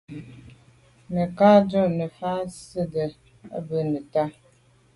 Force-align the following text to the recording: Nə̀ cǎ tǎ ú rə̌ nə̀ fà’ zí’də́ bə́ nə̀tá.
Nə̀ 1.13 1.27
cǎ 1.37 1.49
tǎ 1.53 1.59
ú 1.63 1.85
rə̌ 1.85 1.93
nə̀ 1.97 2.09
fà’ 2.17 2.31
zí’də́ 2.59 3.07
bə́ 3.67 3.81
nə̀tá. 3.91 4.23